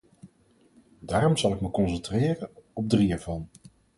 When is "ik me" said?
1.53-1.69